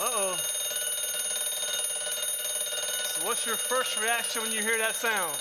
[0.00, 0.34] Uh-oh.
[3.04, 5.36] So what's your first reaction when you hear that sound?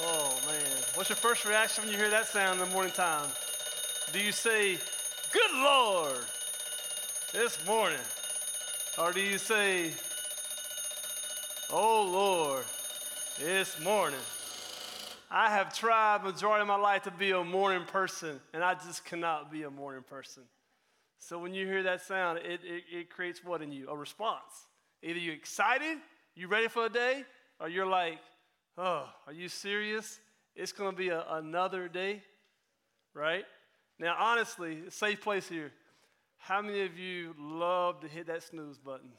[0.00, 0.60] Oh, man.
[0.94, 3.28] What's your first reaction when you hear that sound in the morning time?
[4.12, 4.78] Do you say,
[5.30, 6.24] Good Lord,
[7.32, 8.00] this morning?
[8.98, 9.92] Or do you say,
[11.70, 12.64] Oh, Lord,
[13.38, 14.18] this morning?
[15.30, 19.04] I have tried majority of my life to be a morning person, and I just
[19.04, 20.42] cannot be a morning person.
[21.18, 23.88] So when you hear that sound, it, it, it creates what in you?
[23.88, 24.52] A response.
[25.02, 25.98] Either you're excited,
[26.34, 27.24] you ready for a day,
[27.60, 28.18] or you're like,
[28.76, 30.20] oh, are you serious?
[30.54, 32.22] It's going to be a, another day,
[33.14, 33.44] right?
[33.98, 35.72] Now, honestly, safe place here.
[36.38, 39.10] How many of you love to hit that snooze button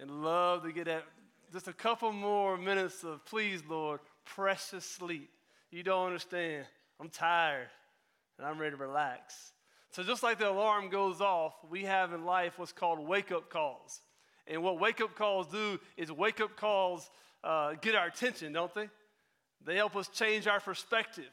[0.00, 1.04] and love to get that
[1.52, 5.28] just a couple more minutes of, please, Lord, precious sleep.
[5.70, 6.64] You don't understand.
[6.98, 7.68] I'm tired
[8.38, 9.52] and I'm ready to relax.
[9.92, 13.50] So, just like the alarm goes off, we have in life what's called wake up
[13.50, 14.00] calls.
[14.46, 17.10] And what wake up calls do is wake up calls
[17.44, 18.88] uh, get our attention, don't they?
[19.64, 21.30] They help us change our perspective.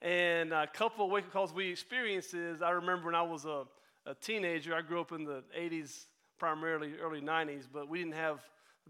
[0.00, 3.44] And a couple of wake up calls we experience is I remember when I was
[3.44, 3.64] a,
[4.06, 6.06] a teenager, I grew up in the 80s,
[6.38, 8.40] primarily early 90s, but we didn't have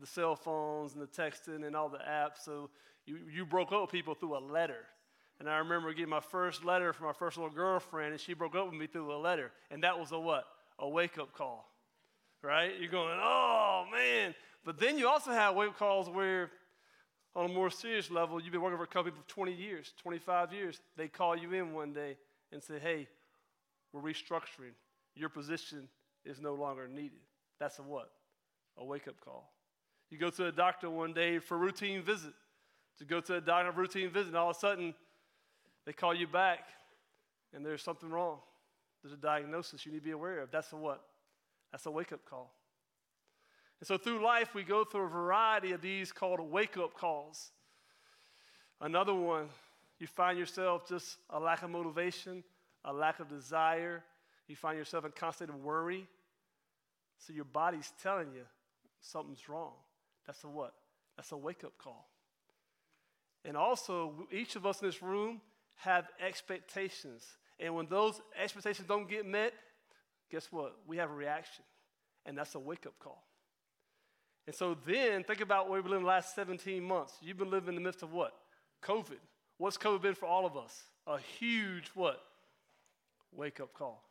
[0.00, 2.44] the cell phones and the texting and all the apps.
[2.44, 2.70] So
[3.06, 4.84] you, you broke up with people through a letter.
[5.40, 8.54] And I remember getting my first letter from my first little girlfriend, and she broke
[8.54, 9.50] up with me through a letter.
[9.70, 10.44] And that was a what?
[10.78, 11.68] A wake up call.
[12.42, 12.72] Right?
[12.78, 14.34] You're going, oh man.
[14.64, 16.50] But then you also have wake up calls where,
[17.34, 20.52] on a more serious level, you've been working for a company for 20 years, 25
[20.52, 20.80] years.
[20.96, 22.16] They call you in one day
[22.52, 23.08] and say, hey,
[23.92, 24.74] we're restructuring.
[25.14, 25.88] Your position
[26.24, 27.20] is no longer needed.
[27.58, 28.10] That's a what?
[28.78, 29.52] A wake up call.
[30.10, 32.34] You go to a doctor one day for a routine visit.
[32.98, 34.94] To go to a doctor for a routine visit, and all of a sudden
[35.86, 36.60] they call you back
[37.54, 38.38] and there's something wrong.
[39.02, 40.50] There's a diagnosis you need to be aware of.
[40.50, 41.02] That's a what?
[41.72, 42.52] That's a wake up call.
[43.80, 47.50] And so through life, we go through a variety of these called wake up calls.
[48.80, 49.48] Another one,
[49.98, 52.44] you find yourself just a lack of motivation,
[52.84, 54.02] a lack of desire.
[54.46, 56.06] You find yourself in constant worry.
[57.18, 58.42] So your body's telling you
[59.00, 59.72] something's wrong.
[60.26, 60.74] That's a what?
[61.16, 62.08] That's a wake up call.
[63.44, 65.40] And also, each of us in this room
[65.82, 67.24] have expectations.
[67.58, 69.52] And when those expectations don't get met,
[70.30, 70.76] guess what?
[70.86, 71.64] We have a reaction.
[72.24, 73.22] And that's a wake up call.
[74.46, 77.14] And so then think about where we've been the last 17 months.
[77.20, 78.32] You've been living in the midst of what?
[78.82, 79.18] COVID.
[79.58, 80.82] What's COVID been for all of us?
[81.06, 82.20] A huge what?
[83.32, 84.02] Wake up call.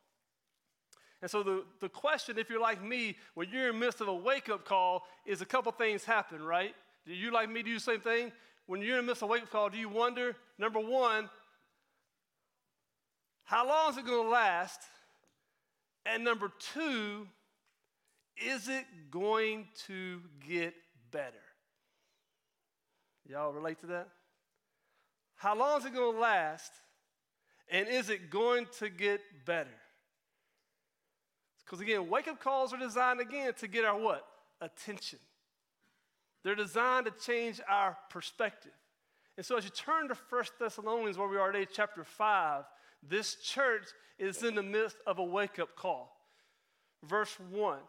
[1.21, 4.07] And so the, the question, if you're like me, when you're in the midst of
[4.07, 6.73] a wake up call, is a couple things happen, right?
[7.05, 8.31] Do you like me do the same thing?
[8.65, 11.29] When you're in the midst of a wake up call, do you wonder, number one,
[13.51, 14.79] how long is it going to last?
[16.05, 17.27] And number two,
[18.37, 20.73] is it going to get
[21.11, 21.35] better?
[23.27, 24.07] Y'all relate to that?
[25.35, 26.71] How long is it going to last?
[27.69, 29.69] And is it going to get better?
[31.65, 34.25] Because again, wake up calls are designed again to get our what?
[34.61, 35.19] Attention.
[36.45, 38.71] They're designed to change our perspective.
[39.35, 42.63] And so as you turn to 1 Thessalonians, where we are today, chapter 5,
[43.07, 43.85] this church
[44.19, 46.15] is in the midst of a wake up call.
[47.03, 47.79] Verse 1.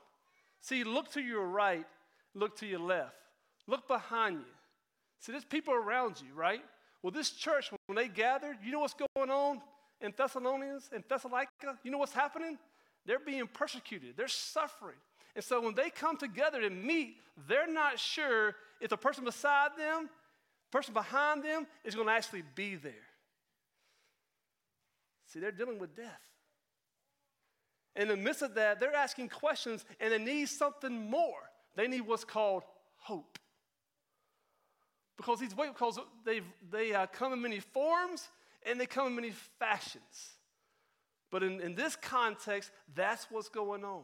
[0.60, 1.86] See, look to your right,
[2.34, 3.16] look to your left,
[3.66, 4.54] look behind you.
[5.20, 6.62] See, there's people around you, right?
[7.02, 9.60] Well, this church, when they gathered, you know what's going on
[10.00, 11.78] in Thessalonians, in Thessalonica?
[11.82, 12.58] You know what's happening?
[13.04, 14.96] They're being persecuted, they're suffering.
[15.34, 17.16] And so when they come together and meet,
[17.48, 20.10] they're not sure if the person beside them,
[20.70, 22.92] person behind them, is going to actually be there.
[25.32, 26.20] See, they're dealing with death.
[27.96, 31.50] In the midst of that, they're asking questions and they need something more.
[31.74, 32.64] They need what's called
[32.96, 33.38] hope.
[35.16, 38.28] Because these wake calls, they've, they uh, come in many forms
[38.66, 40.36] and they come in many fashions.
[41.30, 44.02] But in, in this context, that's what's going on.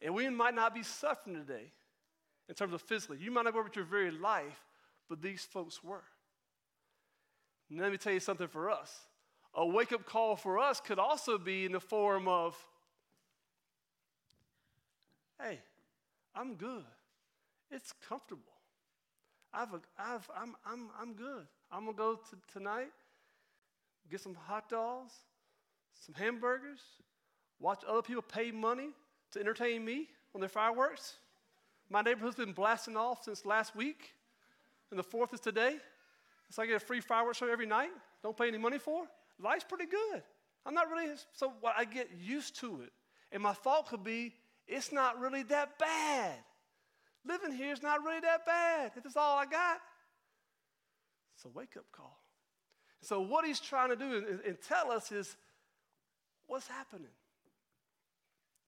[0.00, 1.72] And we might not be suffering today
[2.48, 3.18] in terms of physically.
[3.20, 4.64] You might not go over your very life,
[5.08, 6.04] but these folks were.
[7.70, 8.94] Let me tell you something for us.
[9.58, 12.56] A wake up call for us could also be in the form of,
[15.42, 15.58] hey,
[16.32, 16.84] I'm good.
[17.68, 18.44] It's comfortable.
[19.52, 21.44] I've, I've, I'm, I'm, I'm good.
[21.72, 22.92] I'm going to go to tonight,
[24.08, 25.12] get some hot dogs,
[26.06, 26.78] some hamburgers,
[27.58, 28.90] watch other people pay money
[29.32, 30.06] to entertain me
[30.36, 31.16] on their fireworks.
[31.90, 34.12] My neighborhood's been blasting off since last week,
[34.92, 35.78] and the fourth is today.
[36.50, 37.90] So I get a free fireworks show every night.
[38.22, 39.08] Don't pay any money for.
[39.40, 40.22] Life's pretty good.
[40.66, 41.52] I'm not really so.
[41.76, 42.92] I get used to it,
[43.32, 44.34] And my thought could be,
[44.66, 46.34] it's not really that bad.
[47.24, 49.78] Living here is not really that bad if it's all I got.
[51.36, 52.18] It's a wake up call.
[53.00, 55.36] So, what he's trying to do and, and tell us is
[56.46, 57.06] what's happening.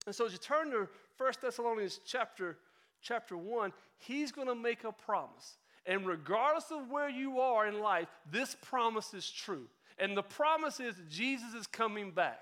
[0.05, 0.87] And so, as you turn to
[1.17, 2.57] 1 Thessalonians chapter,
[3.01, 5.57] chapter 1, he's going to make a promise.
[5.85, 9.67] And regardless of where you are in life, this promise is true.
[10.01, 12.39] And the promise is Jesus is coming back.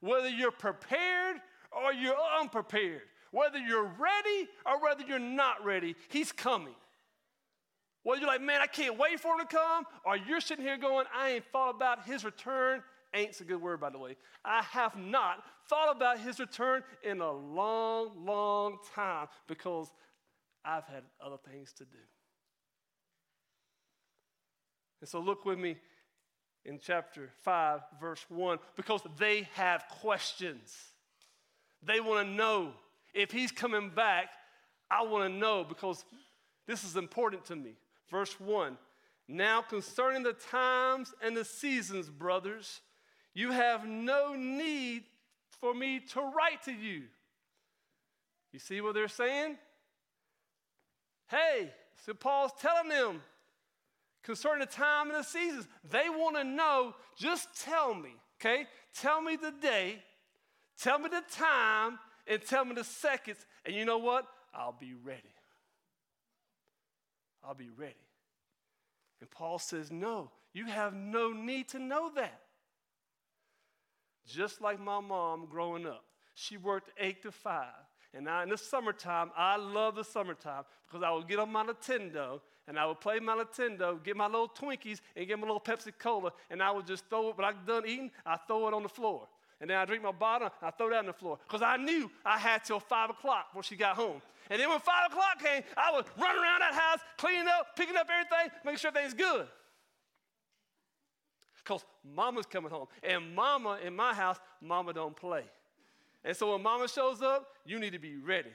[0.00, 1.36] Whether you're prepared
[1.70, 6.74] or you're unprepared, whether you're ready or whether you're not ready, he's coming.
[8.02, 10.76] Whether you're like, man, I can't wait for him to come, or you're sitting here
[10.76, 12.82] going, I ain't thought about his return.
[13.14, 14.16] Ain't's a good word, by the way.
[14.44, 19.92] I have not thought about his return in a long, long time because
[20.64, 21.98] I've had other things to do.
[25.00, 25.76] And so look with me
[26.66, 30.74] in chapter 5, verse 1, because they have questions.
[31.82, 32.72] They want to know
[33.14, 34.30] if he's coming back.
[34.90, 36.04] I want to know because
[36.66, 37.74] this is important to me.
[38.10, 38.76] Verse 1
[39.28, 42.80] Now concerning the times and the seasons, brothers,
[43.32, 45.04] you have no need
[45.60, 47.04] for me to write to you.
[48.52, 49.56] You see what they're saying?
[51.28, 51.72] Hey,
[52.04, 53.22] so Paul's telling them
[54.26, 55.68] concerning the time and the seasons.
[55.88, 58.66] They want to know, just tell me, okay?
[58.92, 60.02] Tell me the day,
[60.78, 63.46] tell me the time, and tell me the seconds.
[63.64, 64.26] And you know what?
[64.52, 65.22] I'll be ready.
[67.44, 67.94] I'll be ready.
[69.20, 72.40] And Paul says, No, you have no need to know that.
[74.26, 77.70] Just like my mom growing up, she worked eight to five.
[78.12, 81.64] And I, in the summertime, I love the summertime because I would get on my
[81.64, 85.60] Nintendo and I would play my Nintendo, get my little Twinkies, and get my little
[85.60, 87.38] Pepsi Cola, and I would just throw it.
[87.38, 89.28] When I'm done eating, I throw it on the floor.
[89.60, 91.38] And then I drink my bottle, I throw that on the floor.
[91.46, 94.20] Because I knew I had till 5 o'clock when she got home.
[94.50, 97.96] And then when 5 o'clock came, I would run around that house, cleaning up, picking
[97.96, 99.46] up everything, making sure everything's good.
[101.64, 102.86] Because mama's coming home.
[103.02, 105.44] And mama, in my house, mama don't play.
[106.24, 108.50] And so when mama shows up, you need to be ready.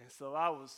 [0.00, 0.74] And so I was,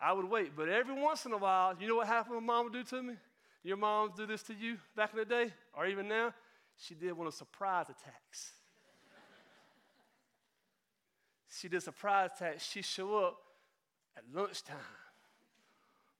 [0.00, 0.52] I would wait.
[0.56, 3.02] But every once in a while, you know what happened when mom would do to
[3.02, 3.14] me?
[3.62, 6.34] Your moms do this to you back in the day, or even now?
[6.76, 8.52] She did one of surprise attacks.
[11.60, 12.68] she did surprise attacks.
[12.68, 13.36] She show up
[14.16, 14.76] at lunchtime.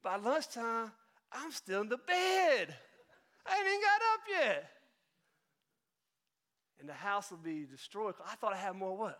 [0.02, 0.92] By lunchtime,
[1.32, 2.74] I'm still in the bed.
[3.46, 4.70] I ain't even got up yet.
[6.80, 8.14] And the house will be destroyed.
[8.26, 9.18] I thought I had more what?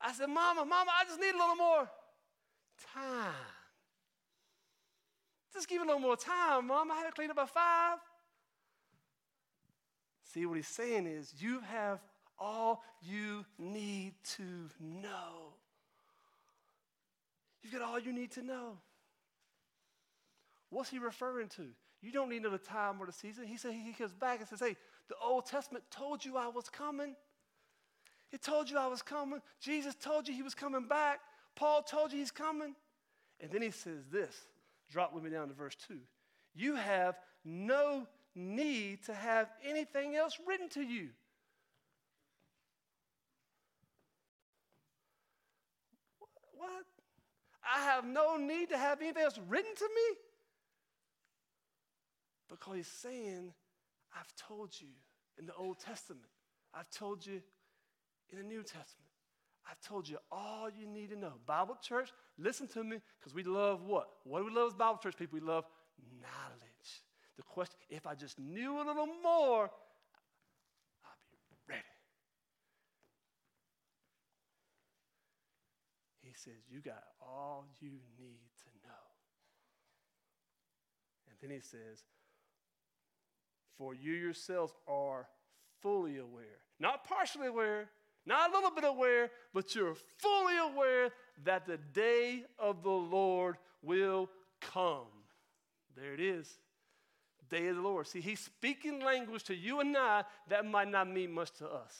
[0.00, 1.88] I said, Mama, Mama, I just need a little more
[2.94, 3.32] time.
[5.52, 6.90] Just give it a little more time, Mom.
[6.90, 7.98] I had to clean up by five.
[10.32, 12.00] See, what he's saying is, you have
[12.38, 14.42] all you need to
[14.80, 15.54] know.
[17.62, 18.78] You've got all you need to know.
[20.70, 21.66] What's he referring to?
[22.00, 23.46] You don't need another time or the season.
[23.46, 24.76] He said he comes back and says, Hey,
[25.08, 27.16] the Old Testament told you I was coming.
[28.30, 29.40] It told you I was coming.
[29.60, 31.20] Jesus told you he was coming back.
[31.58, 32.76] Paul told you he's coming.
[33.40, 34.34] And then he says this
[34.90, 35.98] drop with me down to verse 2.
[36.54, 41.08] You have no need to have anything else written to you.
[46.56, 46.84] What?
[47.62, 50.16] I have no need to have anything else written to me?
[52.48, 53.52] Because he's saying,
[54.16, 54.88] I've told you
[55.38, 56.30] in the Old Testament,
[56.72, 57.42] I've told you
[58.30, 59.08] in the New Testament.
[59.70, 61.34] I've told you all you need to know.
[61.46, 64.08] Bible church, listen to me because we love what?
[64.24, 65.38] What do we love as Bible church people?
[65.38, 65.64] We love
[66.20, 67.02] knowledge.
[67.36, 69.64] The question if I just knew a little more,
[71.04, 71.82] I'll be ready.
[76.22, 78.94] He says, You got all you need to know.
[81.28, 82.04] And then he says,
[83.76, 85.28] For you yourselves are
[85.82, 87.90] fully aware, not partially aware,
[88.28, 91.10] not a little bit aware, but you're fully aware
[91.44, 94.28] that the day of the Lord will
[94.60, 95.06] come.
[95.96, 96.58] There it is.
[97.48, 98.06] Day of the Lord.
[98.06, 101.96] See, he's speaking language to you and I that might not mean much to us.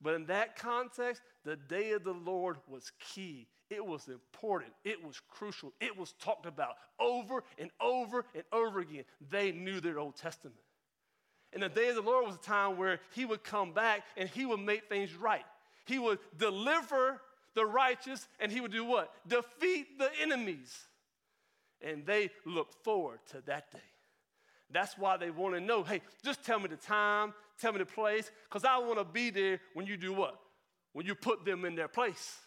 [0.00, 3.46] But in that context, the day of the Lord was key.
[3.68, 4.72] It was important.
[4.84, 5.72] It was crucial.
[5.80, 9.04] It was talked about over and over and over again.
[9.30, 10.56] They knew their Old Testament.
[11.52, 14.28] And the day of the Lord was a time where he would come back and
[14.28, 15.44] he would make things right.
[15.84, 17.20] He would deliver
[17.54, 19.12] the righteous and he would do what?
[19.28, 20.74] Defeat the enemies.
[21.82, 23.78] And they looked forward to that day.
[24.70, 27.86] That's why they want to know hey, just tell me the time, tell me the
[27.86, 30.38] place, because I want to be there when you do what?
[30.94, 32.38] When you put them in their place.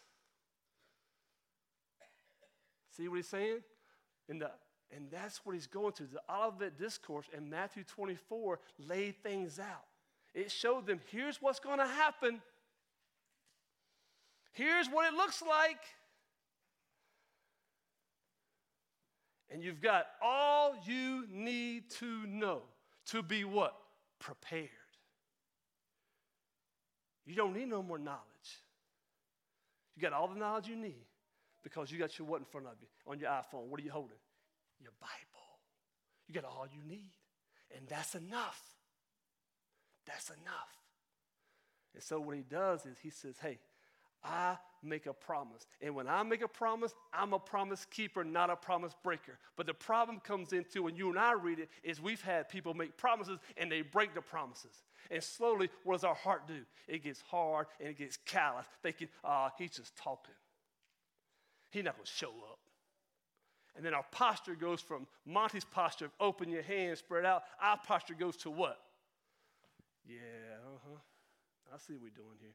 [2.98, 3.60] See what he's saying?
[4.30, 4.50] In the,
[4.96, 6.04] and that's what he's going to.
[6.04, 9.86] The Olivet Discourse in Matthew 24 laid things out.
[10.34, 12.42] It showed them here's what's going to happen,
[14.52, 15.82] here's what it looks like.
[19.52, 22.64] And you've got all you need to know
[23.08, 23.76] to be what?
[24.20, 24.70] Prepared.
[27.26, 28.20] You don't need no more knowledge.
[29.96, 31.06] You got all the knowledge you need
[31.64, 33.68] because you got your what in front of you on your iPhone.
[33.68, 34.18] What are you holding?
[34.80, 35.60] Your Bible.
[36.28, 37.12] You got all you need.
[37.76, 38.62] And that's enough.
[40.06, 40.76] That's enough.
[41.94, 43.60] And so what he does is he says, hey,
[44.24, 45.66] I make a promise.
[45.82, 49.38] And when I make a promise, I'm a promise keeper, not a promise breaker.
[49.56, 52.74] But the problem comes into when you and I read it is we've had people
[52.74, 54.84] make promises and they break the promises.
[55.12, 56.62] And slowly, what does our heart do?
[56.88, 60.36] It gets hard and it gets callous, thinking, ah, uh, he's just talking.
[61.72, 62.60] He's not going to show up.
[63.76, 67.44] And then our posture goes from Monty's posture of open your hands, spread out.
[67.62, 68.80] Our posture goes to what?
[70.08, 70.18] Yeah,
[70.66, 71.00] uh huh.
[71.74, 72.54] I see what we're doing here.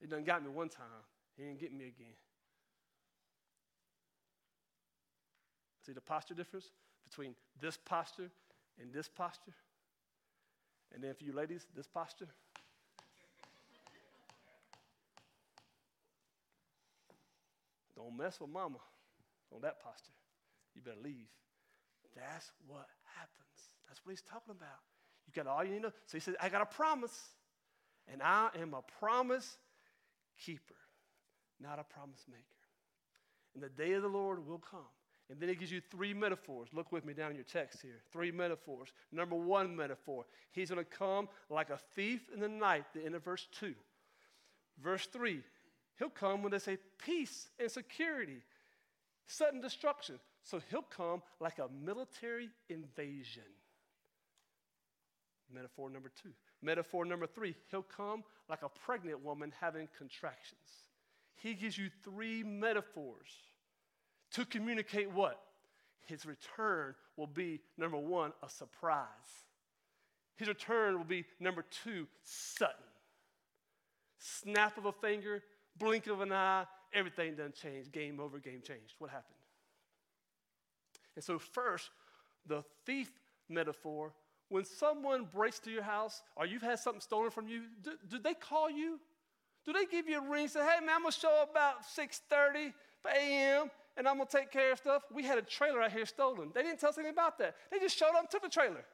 [0.00, 0.86] He done got me one time.
[1.36, 2.14] He didn't get me again.
[5.86, 6.70] See the posture difference
[7.08, 8.30] between this posture
[8.80, 9.54] and this posture?
[10.92, 12.28] And then for you ladies, this posture?
[17.94, 18.78] Don't mess with mama
[19.54, 20.12] on that posture.
[20.74, 21.28] You better leave.
[22.14, 22.86] That's what
[23.16, 23.58] happens.
[23.88, 24.82] That's what he's talking about.
[25.26, 25.92] You got all you need to know.
[26.06, 27.16] So he says, I got a promise,
[28.10, 29.56] and I am a promise
[30.44, 30.76] keeper,
[31.60, 32.42] not a promise maker.
[33.54, 34.80] And the day of the Lord will come.
[35.30, 36.68] And then he gives you three metaphors.
[36.72, 38.00] Look with me down in your text here.
[38.12, 38.88] Three metaphors.
[39.12, 43.14] Number one metaphor, he's going to come like a thief in the night, the end
[43.14, 43.74] of verse 2.
[44.82, 45.40] Verse 3,
[45.98, 48.38] he'll come when they say peace and security,
[49.28, 50.18] sudden destruction.
[50.42, 53.42] So he'll come like a military invasion.
[55.54, 56.30] Metaphor number two.
[56.60, 60.58] Metaphor number three, he'll come like a pregnant woman having contractions.
[61.36, 63.28] He gives you three metaphors
[64.32, 65.40] to communicate what?
[66.06, 69.06] His return will be, number one, a surprise.
[70.36, 72.74] His return will be, number two, sudden.
[74.18, 75.42] Snap of a finger,
[75.78, 77.92] blink of an eye, everything done changed.
[77.92, 78.94] Game over, game changed.
[78.98, 79.34] What happened?
[81.14, 81.90] And so, first,
[82.46, 83.10] the thief
[83.48, 84.12] metaphor
[84.48, 88.18] when someone breaks to your house or you've had something stolen from you, do, do
[88.18, 88.98] they call you?
[89.64, 92.72] Do they give you a ring say, hey, man, I'm to show up about 6.30
[93.14, 93.70] a.m.
[93.96, 95.02] and I'm to take care of stuff?
[95.12, 96.50] We had a trailer out here stolen.
[96.54, 97.56] They didn't tell us anything about that.
[97.70, 98.84] They just showed up and took the trailer.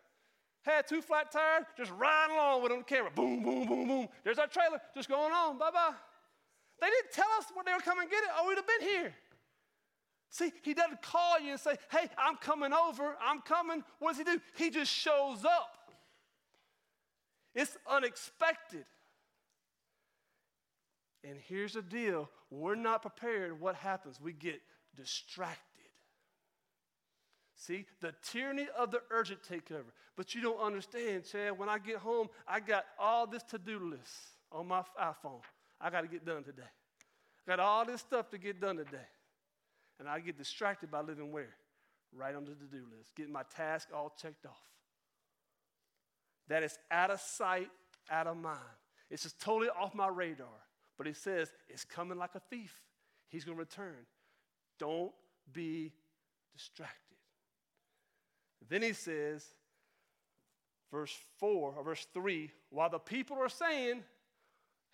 [0.62, 3.10] Had two flat tires, just riding along with on the camera.
[3.14, 4.08] Boom, boom, boom, boom.
[4.24, 5.58] There's our trailer, just going on.
[5.58, 5.94] Bye-bye.
[6.80, 8.88] They didn't tell us when they were coming to get it, or we'd have been
[8.88, 9.14] here.
[10.30, 13.84] See, he doesn't call you and say, Hey, I'm coming over, I'm coming.
[14.00, 14.40] What does he do?
[14.56, 15.92] He just shows up.
[17.54, 18.84] It's unexpected.
[21.22, 23.60] And here's the deal we're not prepared.
[23.60, 24.20] What happens?
[24.20, 24.60] We get
[24.96, 25.60] distracted.
[27.56, 29.92] See, the tyranny of the urgent take over.
[30.16, 31.58] But you don't understand, Chad.
[31.58, 34.12] When I get home, I got all this to do list
[34.52, 35.40] on my iPhone.
[35.84, 36.62] I got to get done today.
[37.46, 39.06] I got all this stuff to get done today.
[40.00, 41.54] And I get distracted by living where?
[42.16, 44.52] Right on the to do list, getting my task all checked off.
[46.48, 47.68] That is out of sight,
[48.10, 48.58] out of mind.
[49.10, 50.46] It's just totally off my radar.
[50.96, 52.80] But he says, it's coming like a thief.
[53.28, 54.06] He's going to return.
[54.78, 55.12] Don't
[55.52, 55.92] be
[56.56, 56.94] distracted.
[58.68, 59.44] Then he says,
[60.90, 64.02] verse 4 or verse 3 while the people are saying,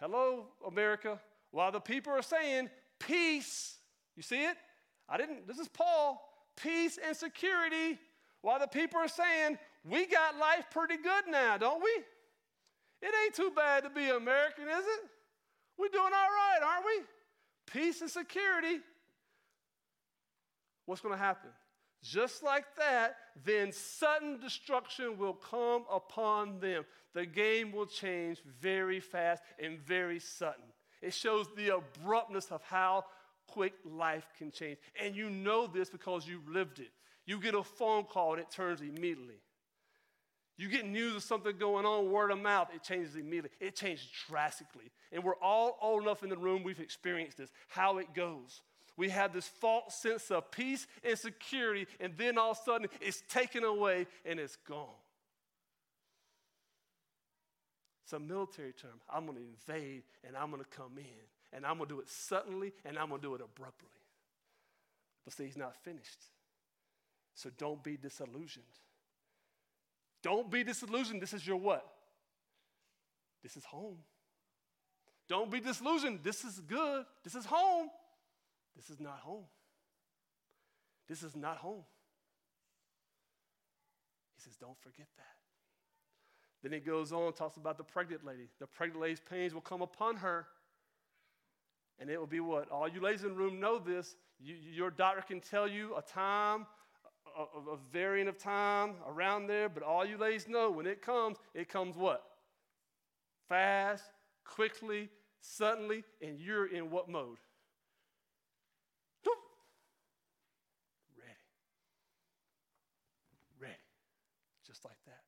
[0.00, 3.76] Hello, America, while the people are saying, Peace,
[4.16, 4.56] you see it?
[5.06, 6.22] I didn't, this is Paul,
[6.56, 7.98] peace and security,
[8.40, 11.90] while the people are saying, we got life pretty good now, don't we?
[13.02, 15.10] It ain't too bad to be American, is it?
[15.78, 17.02] We're doing all right, aren't we?
[17.66, 18.80] Peace and security.
[20.86, 21.50] What's going to happen?
[22.02, 26.84] Just like that, then sudden destruction will come upon them.
[27.14, 30.64] The game will change very fast and very sudden.
[31.02, 33.04] It shows the abruptness of how
[33.46, 34.78] quick life can change.
[35.00, 36.90] And you know this because you lived it.
[37.26, 39.40] You get a phone call and it turns immediately.
[40.56, 43.50] You get news of something going on, word of mouth, it changes immediately.
[43.60, 44.90] It changes drastically.
[45.10, 48.60] And we're all old enough in the room, we've experienced this, how it goes.
[48.98, 52.88] We have this false sense of peace and security, and then all of a sudden
[53.00, 54.88] it's taken away and it's gone.
[58.10, 59.00] It's a military term.
[59.08, 61.04] I'm going to invade and I'm going to come in,
[61.52, 63.88] and I'm going to do it suddenly and I'm going to do it abruptly.
[65.24, 66.18] But see, he's not finished.
[67.36, 68.64] So don't be disillusioned.
[70.24, 71.22] Don't be disillusioned.
[71.22, 71.86] This is your what?
[73.44, 73.98] This is home.
[75.28, 76.18] Don't be disillusioned.
[76.24, 77.04] This is good.
[77.22, 77.90] This is home.
[78.74, 79.44] This is not home.
[81.08, 81.84] This is not home.
[84.34, 85.39] He says, Don't forget that.
[86.62, 88.48] Then he goes on, talks about the pregnant lady.
[88.58, 90.46] The pregnant lady's pains will come upon her.
[91.98, 92.70] And it will be what?
[92.70, 94.16] All you ladies in the room know this.
[94.38, 96.66] You, your doctor can tell you a time,
[97.36, 101.02] a, a, a variant of time around there, but all you ladies know when it
[101.02, 102.22] comes, it comes what?
[103.48, 104.04] Fast,
[104.44, 105.08] quickly,
[105.40, 107.38] suddenly, and you're in what mode?
[111.18, 111.32] Ready.
[113.60, 113.74] Ready.
[114.66, 115.20] Just like that.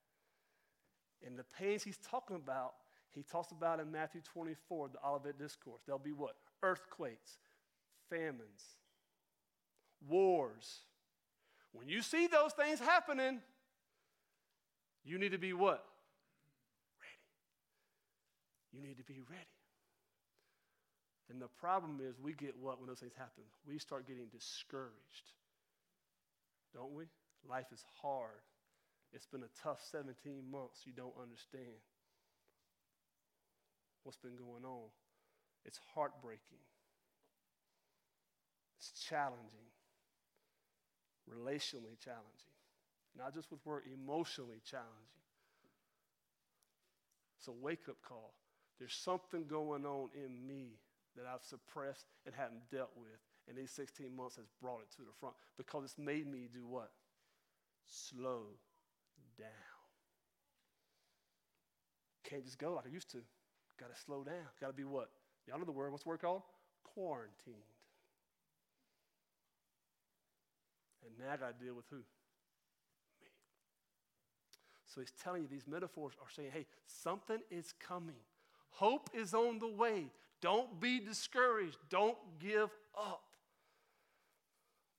[1.25, 2.73] And the pains he's talking about,
[3.11, 5.81] he talks about in Matthew 24, the Olivet Discourse.
[5.85, 6.35] There'll be what?
[6.61, 7.37] Earthquakes,
[8.09, 8.77] famines,
[10.07, 10.79] wars.
[11.71, 13.39] When you see those things happening,
[15.03, 15.83] you need to be what?
[16.99, 17.21] Ready.
[18.73, 19.43] You need to be ready.
[21.29, 23.43] And the problem is, we get what when those things happen?
[23.67, 25.31] We start getting discouraged.
[26.73, 27.05] Don't we?
[27.49, 28.41] Life is hard.
[29.13, 30.81] It's been a tough 17 months.
[30.85, 31.77] You don't understand
[34.03, 34.89] what's been going on.
[35.65, 36.63] It's heartbreaking.
[38.77, 39.71] It's challenging,
[41.29, 42.57] relationally challenging,
[43.17, 45.23] not just with work, emotionally challenging.
[47.37, 48.33] It's a wake up call.
[48.79, 50.79] There's something going on in me
[51.15, 53.19] that I've suppressed and haven't dealt with.
[53.47, 56.65] And these 16 months has brought it to the front because it's made me do
[56.67, 56.91] what?
[57.85, 58.47] Slow
[59.37, 59.47] down.
[62.23, 63.17] Can't just go like I used to.
[63.79, 64.45] Got to slow down.
[64.59, 65.09] Got to be what?
[65.47, 65.91] Y'all know the word.
[65.91, 66.41] What's the word called?
[66.83, 67.55] Quarantined.
[71.05, 71.97] And now I got to deal with who?
[71.97, 73.27] Me.
[74.85, 78.15] So he's telling you these metaphors are saying, hey, something is coming.
[78.69, 80.05] Hope is on the way.
[80.41, 81.77] Don't be discouraged.
[81.89, 83.23] Don't give up.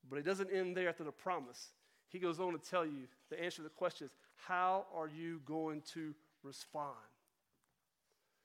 [0.09, 1.71] But it doesn't end there after the promise.
[2.09, 4.13] He goes on to tell you the answer to the question is
[4.47, 6.95] how are you going to respond?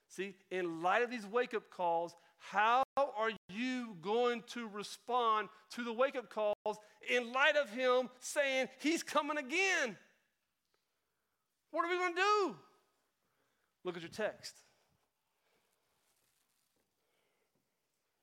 [0.07, 5.83] See, in light of these wake up calls, how are you going to respond to
[5.83, 6.77] the wake up calls
[7.13, 9.97] in light of him saying he's coming again?
[11.71, 12.55] What are we going to do?
[13.83, 14.55] Look at your text.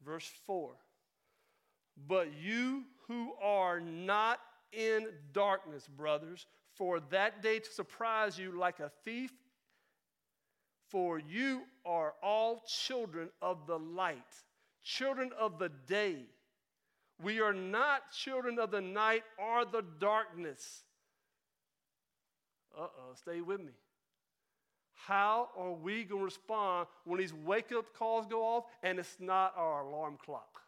[0.04, 0.70] Verse 4
[2.08, 4.40] But you who are not
[4.72, 9.32] in darkness, brothers, for that day to surprise you like a thief,
[10.88, 14.16] for you are all children of the light,
[14.82, 16.16] children of the day.
[17.22, 20.82] We are not children of the night or the darkness.
[22.78, 23.72] Uh oh, stay with me.
[24.92, 29.16] How are we going to respond when these wake up calls go off and it's
[29.20, 30.62] not our alarm clock?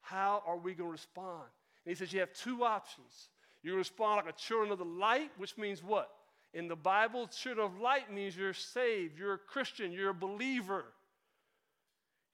[0.00, 1.48] How are we going to respond?
[1.88, 3.30] And he says you have two options.
[3.62, 6.10] You respond like a children of the light, which means what?
[6.52, 10.84] In the Bible, children of light means you're saved, you're a Christian, you're a believer.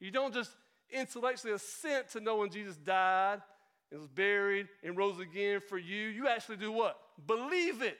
[0.00, 0.50] You don't just
[0.90, 3.42] intellectually assent to knowing Jesus died
[3.92, 6.08] and was buried and rose again for you.
[6.08, 6.98] You actually do what?
[7.24, 7.98] Believe it.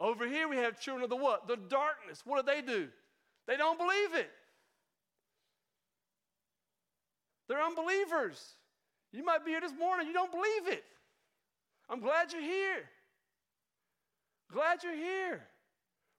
[0.00, 1.46] Over here we have children of the what?
[1.46, 2.22] The darkness.
[2.24, 2.88] What do they do?
[3.46, 4.30] They don't believe it.
[7.46, 8.56] They're unbelievers.
[9.12, 10.84] You might be here this morning, you don't believe it.
[11.88, 12.84] I'm glad you're here.
[14.52, 15.42] Glad you're here.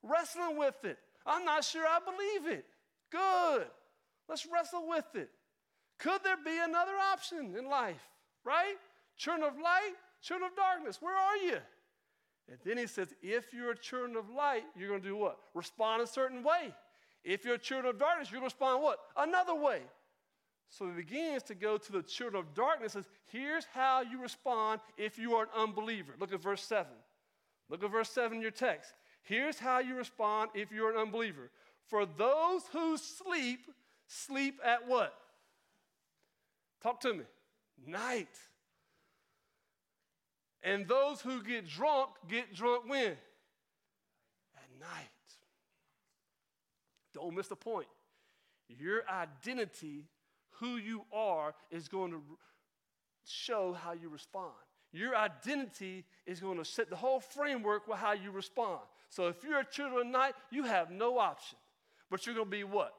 [0.04, 0.98] Wrestling with it.
[1.26, 2.66] I'm not sure I believe it.
[3.12, 3.68] Good.
[4.28, 5.30] Let's wrestle with it.
[6.00, 8.02] Could there be another option in life?
[8.44, 8.76] Right?
[9.18, 10.98] Children of light, children of darkness.
[11.02, 11.58] Where are you?
[12.48, 15.38] And then he says, if you're a children of light, you're going to do what?
[15.54, 16.74] Respond a certain way.
[17.24, 19.00] If you're a children of darkness, to respond what?
[19.18, 19.82] Another way.
[20.70, 24.22] So he begins to go to the children of darkness and says, here's how you
[24.22, 26.14] respond if you are an unbeliever.
[26.20, 26.86] Look at verse 7.
[27.70, 28.94] Look at verse 7 in your text.
[29.24, 31.50] Here's how you respond if you're an unbeliever.
[31.88, 33.62] For those who sleep,
[34.08, 35.14] sleep at what?
[36.82, 37.24] Talk to me.
[37.86, 38.28] Night.
[40.62, 43.12] And those who get drunk get drunk when?
[43.12, 45.10] At night.
[47.14, 47.88] Don't miss the point.
[48.68, 50.06] Your identity,
[50.60, 52.22] who you are is going to
[53.26, 54.54] show how you respond.
[54.92, 58.80] Your identity is going to set the whole framework with how you respond.
[59.10, 61.58] So if you're a children of night, you have no option.
[62.10, 62.94] But you're going to be what?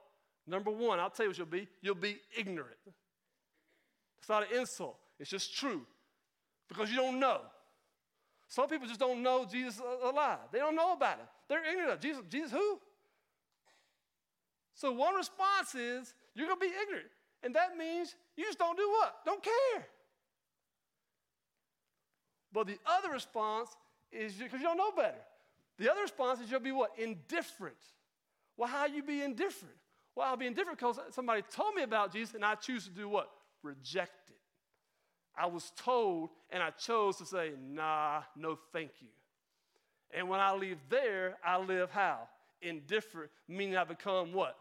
[0.46, 1.68] Number one, I'll tell you what you'll be.
[1.82, 2.76] You'll be ignorant.
[4.18, 5.82] It's not an insult, it's just true.
[6.68, 7.40] Because you don't know.
[8.48, 10.38] Some people just don't know Jesus alive.
[10.52, 11.26] They don't know about him.
[11.48, 12.22] They're ignorant of Jesus.
[12.28, 12.78] Jesus who?
[14.74, 17.10] So one response is you're going to be ignorant.
[17.42, 19.24] And that means you just don't do what?
[19.24, 19.86] Don't care.
[22.52, 23.70] But the other response
[24.12, 25.20] is because you don't know better.
[25.78, 26.90] The other response is you'll be what?
[26.98, 27.76] Indifferent.
[28.56, 29.74] Well, how you be indifferent?
[30.14, 33.08] Well, I'll be indifferent because somebody told me about Jesus and I choose to do
[33.08, 33.30] what?
[33.62, 34.36] Reject it.
[35.36, 39.08] I was told and I chose to say, nah, no thank you.
[40.12, 42.28] And when I leave there, I live how?
[42.60, 44.58] Indifferent, meaning I become what?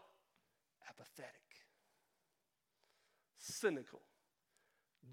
[0.88, 1.39] Apathetic,
[3.50, 4.00] cynical,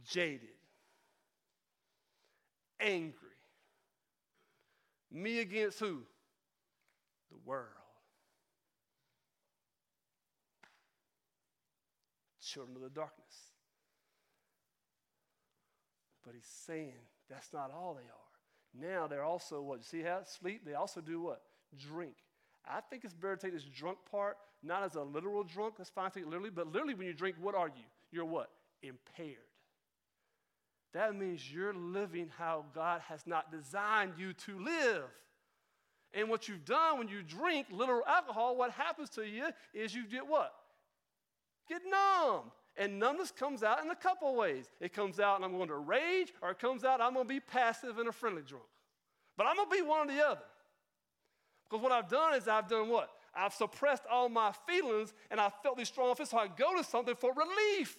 [0.10, 0.50] jaded,
[2.80, 3.13] angry.
[5.12, 6.02] Me against who?
[7.32, 7.67] The world.
[12.41, 13.26] Children of the darkness.
[16.26, 16.93] But he's saying
[17.30, 18.91] that's not all they are.
[18.91, 19.80] Now they're also what?
[19.80, 20.65] You See how sleep?
[20.65, 21.41] They also do what?
[21.78, 22.15] Drink.
[22.69, 25.76] I think it's better to take this drunk part not as a literal drunk.
[25.78, 26.50] That's fine, to take it literally.
[26.50, 27.84] But literally, when you drink, what are you?
[28.17, 28.49] You're what?
[28.82, 29.38] Impaired.
[30.95, 35.03] That means you're living how God has not designed you to live.
[36.15, 40.08] And what you've done when you drink literal alcohol, what happens to you is you
[40.08, 40.51] get what?
[41.69, 42.51] Get numb.
[42.75, 44.65] And numbness comes out in a couple ways.
[44.82, 47.32] It comes out and I'm going to rage, or it comes out I'm going to
[47.32, 48.65] be passive and a friendly drunk.
[49.38, 50.41] But I'm going to be one or the other.
[51.69, 53.12] Because what I've done is I've done what?
[53.38, 56.84] I've suppressed all my feelings and I felt these strong feelings, so I go to
[56.84, 57.97] something for relief.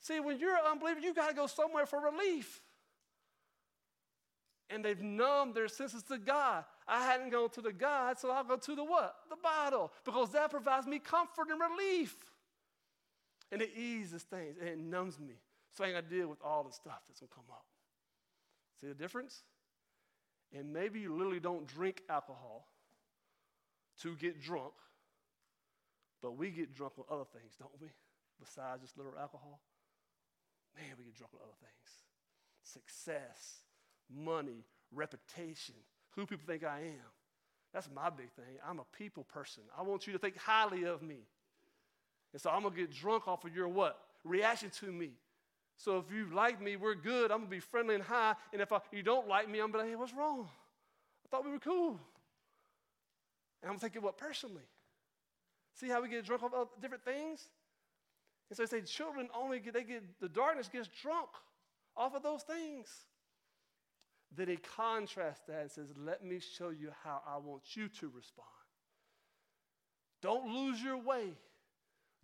[0.00, 2.60] See, when you're an unbeliever, you got to go somewhere for relief.
[4.70, 6.64] And they've numbed their senses to God.
[6.86, 9.16] I hadn't gone to the God, so I'll go to the what?
[9.28, 12.16] The bottle, because that provides me comfort and relief.
[13.50, 15.34] And it eases things and it numbs me.
[15.76, 17.64] So I ain't got to deal with all the stuff that's going to come up.
[18.80, 19.42] See the difference?
[20.56, 22.66] And maybe you literally don't drink alcohol
[24.02, 24.74] to get drunk,
[26.22, 27.88] but we get drunk on other things, don't we?
[28.38, 29.60] Besides just literal alcohol.
[30.76, 32.04] Man, we get drunk on other things.
[32.62, 33.62] Success,
[34.14, 35.74] money, reputation,
[36.10, 37.12] who people think I am.
[37.72, 38.56] That's my big thing.
[38.66, 39.62] I'm a people person.
[39.78, 41.18] I want you to think highly of me.
[42.32, 43.98] And so I'm going to get drunk off of your what?
[44.24, 45.10] Reaction to me.
[45.76, 47.30] So if you like me, we're good.
[47.30, 48.34] I'm going to be friendly and high.
[48.52, 50.48] And if I, you don't like me, I'm going to be like, hey, what's wrong?
[51.24, 52.00] I thought we were cool.
[53.66, 54.62] And I'm thinking, what, personally?
[55.74, 57.48] See how we get drunk off of different things?
[58.48, 61.30] And so they say children only get, they get, the darkness gets drunk
[61.96, 62.86] off of those things.
[64.36, 68.08] Then he contrasts that and says, let me show you how I want you to
[68.14, 68.46] respond.
[70.22, 71.32] Don't lose your way.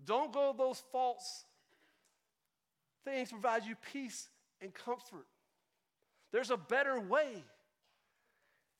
[0.04, 1.44] Don't go those false
[3.04, 4.28] things provide you peace
[4.60, 5.26] and comfort.
[6.30, 7.42] There's a better way.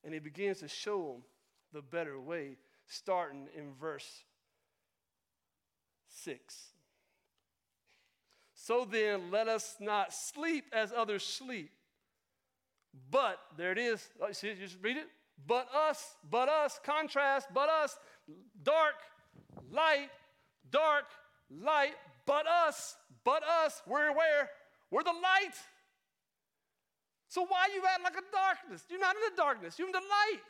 [0.04, 1.22] And he begins to show them
[1.72, 2.56] the better way,
[2.86, 4.24] starting in verse
[6.08, 6.72] 6.
[8.54, 11.70] So then, let us not sleep as others sleep.
[13.10, 14.08] But, there it is.
[14.20, 15.06] Oh, see, you just read it.
[15.46, 17.98] But us, but us, contrast, but us,
[18.62, 18.94] dark,
[19.70, 20.10] light,
[20.70, 21.04] dark,
[21.50, 21.94] light,
[22.26, 23.82] but us, but us.
[23.86, 24.50] We're where?
[24.90, 25.56] We're the light.
[27.28, 28.84] So why you acting like a darkness?
[28.90, 30.42] You're not in the darkness, you're in the light.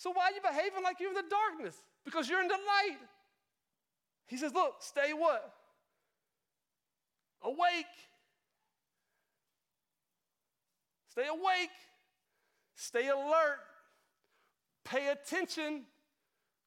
[0.00, 1.76] So why are you behaving like you're in the darkness?
[2.06, 2.96] Because you're in the light.
[4.28, 5.52] He says, look, stay what?
[7.42, 7.84] Awake.
[11.10, 11.68] Stay awake.
[12.76, 13.58] Stay alert.
[14.86, 15.82] Pay attention.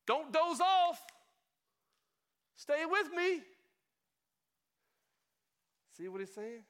[0.06, 1.02] Don't doze off.
[2.56, 3.42] Stay with me.
[5.98, 6.62] See what he's saying?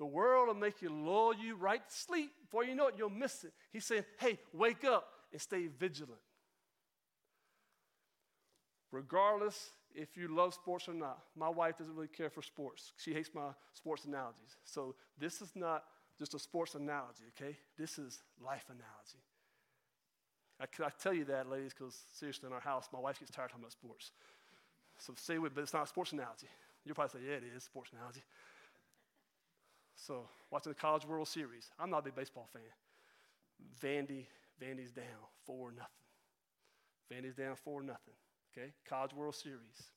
[0.00, 2.32] The world will make you lull you right to sleep.
[2.42, 3.52] Before you know it, you'll miss it.
[3.72, 6.20] He's saying, hey, wake up and stay vigilant.
[8.90, 12.92] Regardless if you love sports or not, my wife doesn't really care for sports.
[12.96, 14.56] She hates my sports analogies.
[14.64, 15.84] So this is not
[16.18, 17.56] just a sports analogy, okay?
[17.78, 19.22] This is life analogy.
[20.60, 23.50] I, I tell you that, ladies, because seriously, in our house, my wife gets tired
[23.50, 24.12] talking about sports.
[24.98, 26.48] So say it, but it's not a sports analogy.
[26.84, 28.22] You'll probably say, yeah, it is, sports analogy.
[29.94, 31.70] So, watching the College World Series.
[31.78, 32.62] I'm not a big baseball fan.
[33.80, 34.26] Vandy,
[34.62, 35.04] Vandy's down,
[35.46, 35.88] 4 nothing.
[37.12, 38.14] Vandy's down 4 nothing.
[38.56, 38.72] Okay?
[38.88, 39.90] College World Series.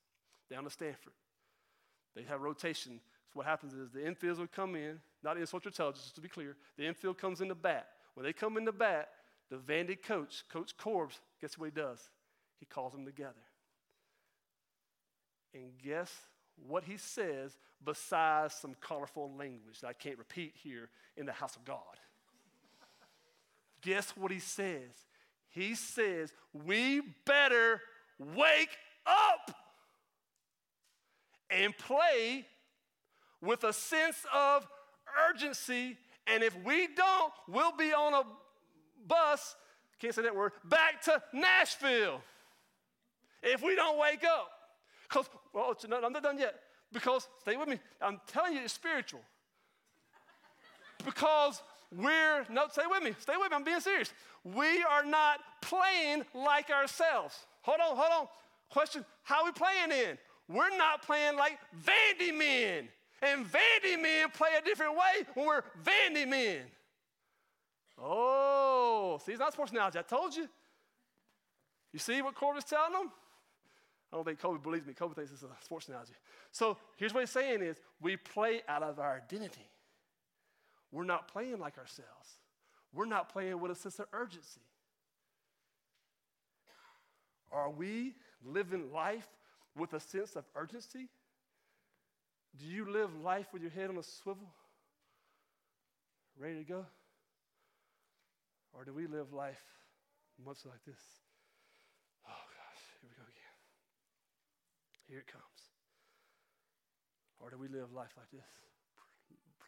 [0.50, 1.14] Down to Stanford.
[2.16, 3.00] They have rotation.
[3.28, 6.22] So what happens is the infields will come in, not insult your intelligence, just to
[6.22, 6.56] be clear.
[6.78, 7.88] The infield comes in the bat.
[8.14, 9.10] When they come in the bat,
[9.50, 12.00] the Vandy coach, Coach Corbs, guess what he does?
[12.60, 13.34] He calls them together.
[15.54, 16.12] And guess
[16.68, 21.56] what he says besides some colorful language that I can't repeat here in the house
[21.56, 22.00] of God?
[23.86, 24.90] Guess what he says?
[25.52, 27.80] He says, We better
[28.36, 29.56] wake up
[31.50, 32.46] and play
[33.42, 34.68] with a sense of
[35.30, 35.98] urgency.
[36.28, 38.24] And if we don't, we'll be on a
[39.08, 39.56] bus,
[40.00, 42.22] can't say that word, back to Nashville.
[43.44, 44.50] If we don't wake up.
[45.08, 46.56] Because, well, I'm not done yet.
[46.92, 49.22] Because, stay with me, I'm telling you, it's spiritual.
[51.06, 51.62] Because
[51.96, 54.14] we're, no, stay with me, stay with me, I'm being serious.
[54.44, 57.36] We are not playing like ourselves.
[57.62, 58.28] Hold on, hold on.
[58.70, 60.18] Question, how we playing in?
[60.48, 62.90] We're not playing like Vandy men.
[63.22, 66.62] And Vandy men play a different way when we're Vandy men.
[68.02, 70.00] Oh, see, it's not sports analogy.
[70.00, 70.48] I told you.
[71.94, 73.12] You see what Corbin's telling them?
[74.12, 74.94] I don't think Kobe believes me.
[74.94, 76.14] Kobe thinks it's a sports analogy.
[76.52, 79.68] So here's what he's saying is we play out of our identity.
[80.96, 82.40] We're not playing like ourselves.
[82.94, 84.62] We're not playing with a sense of urgency.
[87.52, 88.14] Are we
[88.46, 89.28] living life
[89.76, 91.10] with a sense of urgency?
[92.58, 94.48] Do you live life with your head on a swivel?
[96.40, 96.86] Ready to go?
[98.72, 99.64] Or do we live life
[100.46, 101.04] much like this?
[102.26, 103.58] Oh gosh, here we go again.
[105.10, 105.44] Here it comes.
[107.42, 108.48] Or do we live life like this?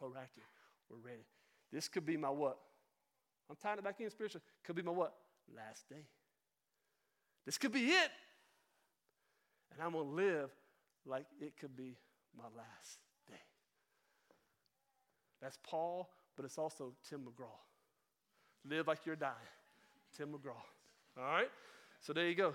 [0.00, 0.57] Proactive.
[0.90, 1.24] We're ready.
[1.72, 2.58] This could be my what?
[3.50, 4.40] I'm tying it back in spiritual.
[4.64, 5.14] Could be my what?
[5.54, 6.06] Last day.
[7.46, 8.10] This could be it.
[9.72, 10.50] And I'm going to live
[11.06, 11.96] like it could be
[12.36, 12.98] my last
[13.28, 13.40] day.
[15.40, 17.46] That's Paul, but it's also Tim McGraw.
[18.68, 19.34] Live like you're dying.
[20.16, 20.56] Tim McGraw.
[21.18, 21.50] All right?
[22.00, 22.54] So there you go.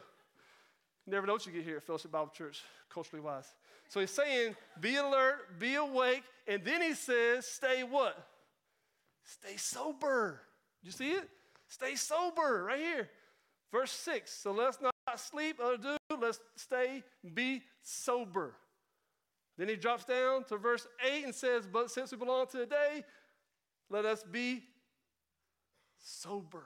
[1.06, 3.54] Never know what you get here at Fellowship Bible Church, culturally wise.
[3.90, 8.18] So he's saying, be alert, be awake, and then he says, stay what?
[9.24, 10.42] Stay sober.
[10.82, 11.30] You see it?
[11.68, 13.10] Stay sober right here.
[13.72, 14.32] Verse 6.
[14.32, 18.56] So let's not sleep or do, let's stay, be sober.
[19.58, 22.66] Then he drops down to verse 8 and says, But since we belong to the
[22.66, 23.04] day,
[23.90, 24.64] let us be
[26.00, 26.66] sober.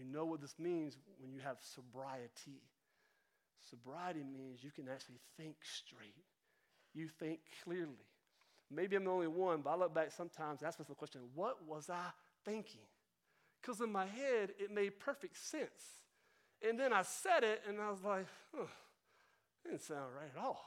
[0.00, 2.62] You know what this means when you have sobriety.
[3.68, 6.24] Sobriety means you can actually think straight,
[6.94, 8.08] you think clearly.
[8.70, 11.20] Maybe I'm the only one, but I look back sometimes, and ask myself the question
[11.34, 12.06] what was I
[12.46, 12.80] thinking?
[13.60, 16.00] Because in my head, it made perfect sense.
[16.66, 20.42] And then I said it, and I was like, huh, it didn't sound right at
[20.42, 20.64] all.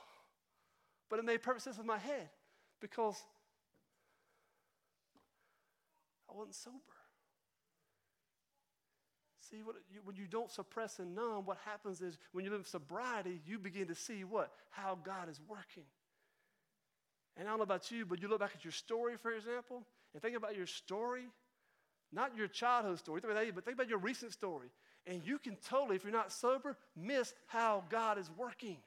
[1.09, 2.29] But it made perfect sense in my head
[2.79, 3.15] because
[6.29, 6.77] I wasn't sober.
[9.53, 12.61] See, what, you, when you don't suppress and numb, what happens is when you live
[12.61, 14.51] in sobriety, you begin to see what?
[14.71, 15.83] How God is working.
[17.37, 19.83] And I don't know about you, but you look back at your story, for example,
[20.13, 21.25] and think about your story,
[22.11, 24.69] not your childhood story, but think about your recent story.
[25.05, 28.77] And you can totally, if you're not sober, miss how God is working.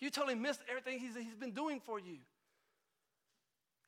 [0.00, 2.18] You totally miss everything he's, he's been doing for you.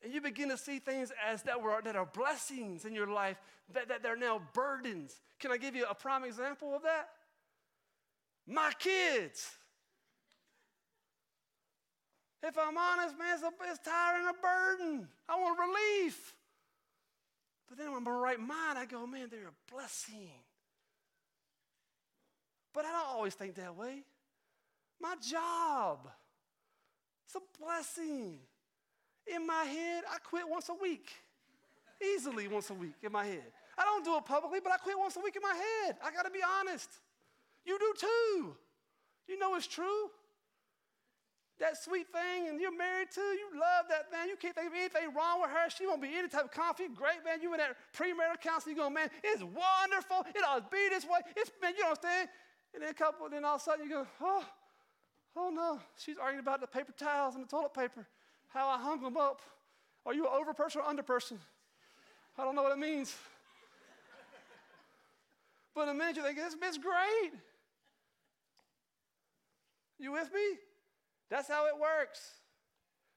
[0.03, 3.37] And you begin to see things as that, were, that are blessings in your life,
[3.73, 5.19] that, that they're now burdens.
[5.39, 7.09] Can I give you a prime example of that?
[8.45, 9.49] My kids.
[12.43, 15.07] If I'm honest, man, it's, a, it's tiring a burden.
[15.27, 16.33] I want relief.
[17.67, 20.29] But then when I'm in my right mind, I go, man, they're a blessing.
[22.73, 24.03] But I don't always think that way.
[25.01, 26.07] My job,
[27.25, 28.39] it's a blessing.
[29.33, 31.11] In my head, I quit once a week.
[32.01, 33.51] Easily once a week in my head.
[33.77, 35.97] I don't do it publicly, but I quit once a week in my head.
[36.03, 36.89] I got to be honest.
[37.65, 38.55] You do too.
[39.27, 40.09] You know it's true.
[41.59, 44.29] That sweet thing, and you're married to, you love that man.
[44.29, 45.69] You can't think of anything wrong with her.
[45.69, 46.95] She won't be any type of conflict.
[46.95, 47.41] Great, man.
[47.41, 50.23] You in that premarital counseling, you go, man, it's wonderful.
[50.35, 51.19] It ought to be this way.
[51.35, 52.29] It's, man, you understand?
[52.73, 54.45] And then a couple, then all of a sudden you go, oh,
[55.35, 55.79] oh no.
[55.97, 58.05] She's arguing about the paper towels and the toilet paper,
[58.49, 59.41] how I hung them up.
[60.05, 61.39] Are you an over person or under person?
[62.37, 63.15] I don't know what it means.
[65.75, 67.31] but in a minute you think, this bit's great.
[69.99, 70.57] You with me?
[71.29, 72.31] That's how it works.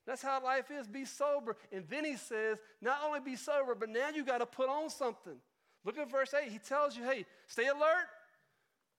[0.07, 0.89] That's how life is.
[0.89, 1.57] Be sober.
[1.71, 4.91] And then he says, not only be sober, but now you got to put on
[4.91, 5.37] something.
[5.85, 6.51] Look at verse 8.
[6.51, 8.09] He tells you, hey, stay alert,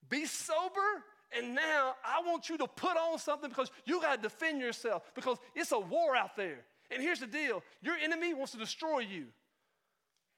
[0.10, 1.04] be sober,
[1.38, 5.04] And now I want you to put on something because you got to defend yourself
[5.16, 6.60] because it's a war out there.
[6.90, 9.26] And here's the deal your enemy wants to destroy you.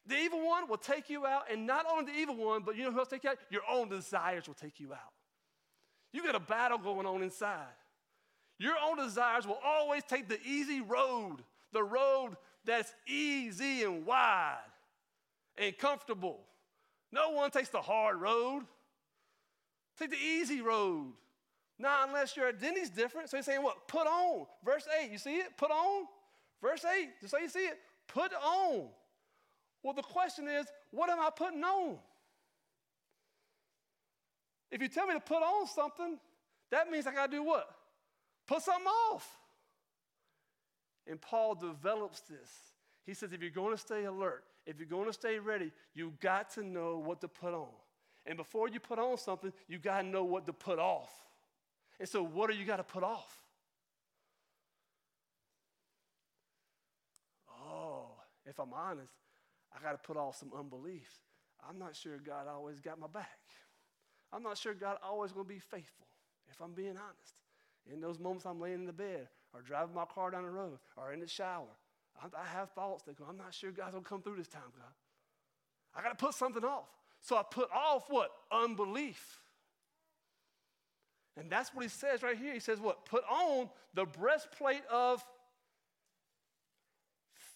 [0.06, 2.84] The evil one will take you out, and not only the evil one, but you
[2.84, 3.38] know who else take you out?
[3.49, 4.99] Your own desires will take you out.
[6.12, 7.63] You got a battle going on inside.
[8.60, 11.38] Your own desires will always take the easy road,
[11.71, 14.58] the road that's easy and wide
[15.58, 16.41] and comfortable.
[17.12, 18.63] No one takes the hard road.
[19.97, 21.13] Take the easy road.
[21.79, 23.29] Not unless your identity's different.
[23.29, 23.88] So he's saying what?
[23.88, 24.45] Put on.
[24.63, 25.58] Verse 8, you see it?
[25.58, 26.06] Put on.
[26.62, 27.77] Verse 8, just so you see it,
[28.08, 28.88] put on.
[29.84, 31.97] Well, the question is, what am I putting on?
[34.71, 36.17] If you tell me to put on something,
[36.71, 37.69] that means I got to do what?
[38.47, 39.29] Put something off.
[41.06, 42.49] And Paul develops this.
[43.06, 46.13] He says, if you're going to stay alert, if you're going to stay ready, you
[46.21, 47.67] got to know what to put on.
[48.25, 51.12] And before you put on something, you got to know what to put off.
[51.99, 53.36] And so, what do you got to put off?
[57.49, 58.07] Oh,
[58.45, 59.13] if I'm honest,
[59.75, 61.09] I got to put off some unbelief.
[61.67, 63.39] I'm not sure God always got my back.
[64.31, 66.07] I'm not sure God always going to be faithful,
[66.49, 67.36] if I'm being honest.
[67.91, 70.79] In those moments I'm laying in the bed or driving my car down the road
[70.97, 71.67] or in the shower,
[72.21, 74.62] I have thoughts that go, I'm not sure God's going to come through this time,
[74.75, 74.93] God.
[75.95, 76.89] I got to put something off.
[77.23, 78.31] So I put off what?
[78.51, 79.39] Unbelief.
[81.38, 82.53] And that's what he says right here.
[82.53, 83.05] He says, What?
[83.05, 85.23] Put on the breastplate of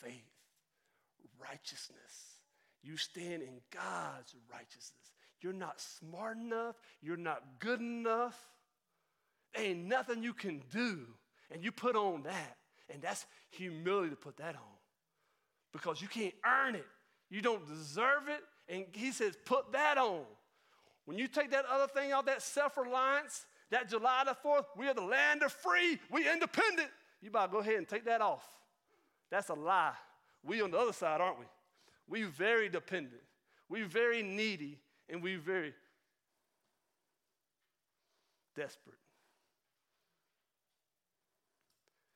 [0.02, 0.14] faith,
[1.40, 2.40] righteousness.
[2.82, 4.94] You stand in God's righteousness.
[5.42, 6.76] You're not smart enough.
[7.02, 8.40] You're not good enough.
[9.54, 11.00] There ain't nothing you can do.
[11.52, 12.58] And you put on that.
[12.90, 14.78] And that's humility to put that on
[15.74, 16.86] because you can't earn it.
[17.30, 18.42] You don't deserve it.
[18.70, 20.24] And he says, put that on.
[21.06, 24.88] When you take that other thing out, that self reliance, that July the 4th, we
[24.88, 26.90] are the land of free, we independent.
[27.22, 28.46] You better go ahead and take that off.
[29.30, 29.94] That's a lie.
[30.44, 31.46] We on the other side, aren't we?
[32.08, 33.22] We very dependent.
[33.70, 35.74] We very needy, and we very
[38.56, 38.96] desperate.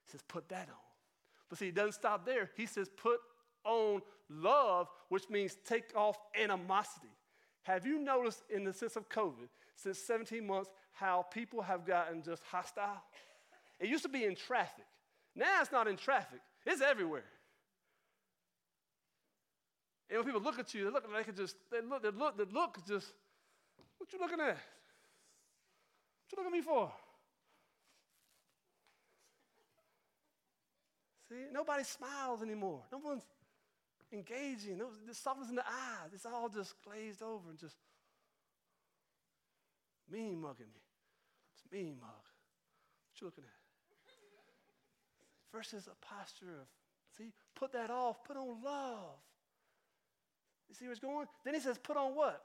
[0.06, 0.76] He says, put that on.
[1.50, 2.50] But see, he doesn't stop there.
[2.56, 3.20] He says, put
[3.64, 7.10] on love, which means take off animosity.
[7.64, 12.24] Have you noticed in the sense of COVID, since 17 months, how people have gotten
[12.24, 13.02] just hostile?
[13.80, 14.86] It used to be in traffic.
[15.36, 17.26] Now it's not in traffic, it's everywhere.
[20.10, 22.44] And when people look at you, they look, they just, they look, they look, they
[22.52, 23.08] look just,
[23.98, 24.58] what you looking at?
[24.58, 26.92] What you looking at me for?
[31.30, 32.82] See, nobody smiles anymore.
[32.92, 33.24] No one's
[34.12, 34.78] engaging.
[34.78, 36.12] No, the softness in the eyes.
[36.14, 37.76] It's all just glazed over and just
[40.10, 40.82] mean mugging me.
[41.56, 42.10] It's mean mug.
[42.10, 43.50] What you looking at?
[45.56, 46.68] Versus a posture of,
[47.18, 49.20] see, put that off, put on love.
[50.70, 51.28] You see where it's going?
[51.44, 52.42] Then he says, put on what?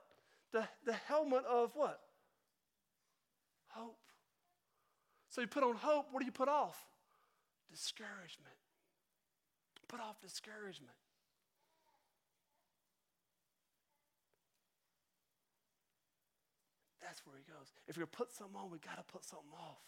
[0.53, 2.01] The, the helmet of what?
[3.69, 3.99] Hope.
[5.29, 6.83] So you put on hope, what do you put off?
[7.71, 8.57] Discouragement.
[9.89, 10.97] Put off discouragement.
[17.07, 17.73] That's where he goes.
[17.87, 19.79] If you're put something on, we got to put something off.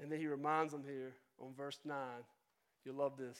[0.00, 1.96] And then he reminds them here on verse 9.
[2.84, 3.38] You'll love this.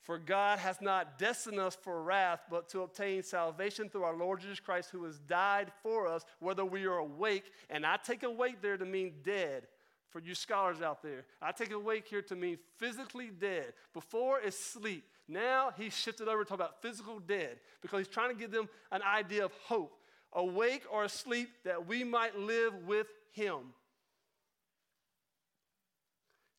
[0.00, 4.40] For God has not destined us for wrath, but to obtain salvation through our Lord
[4.40, 7.52] Jesus Christ, who has died for us, whether we are awake.
[7.70, 9.68] And I take awake there to mean dead
[10.10, 11.24] for you scholars out there.
[11.40, 13.72] I take awake here to mean physically dead.
[13.94, 15.04] Before it's sleep.
[15.32, 18.68] Now he shifted over to talk about physical dead because he's trying to give them
[18.90, 19.96] an idea of hope.
[20.34, 23.58] Awake or asleep that we might live with him.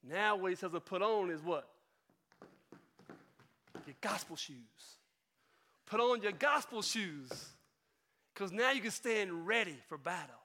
[0.07, 1.67] Now what he says to put on is what?
[3.85, 4.57] Your gospel shoes.
[5.85, 7.31] Put on your gospel shoes.
[8.33, 10.35] Because now you can stand ready for battle.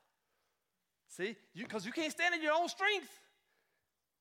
[1.09, 3.09] See, because you, you can't stand in your own strength.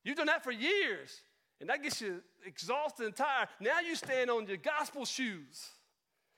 [0.02, 1.20] You've done that for years,
[1.60, 3.48] and that gets you exhausted and tired.
[3.60, 5.68] Now you stand on your gospel shoes,